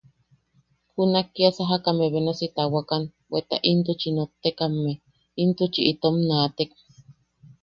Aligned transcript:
Junak 0.93 1.27
kia 1.33 1.49
sajakame 1.57 2.05
benasi 2.13 2.45
tawakan, 2.55 3.03
bweta 3.29 3.57
intuchi 3.71 4.09
nottekame, 4.17 4.93
intuchi 5.43 5.81
itom 5.91 6.15
naatek. 6.27 6.69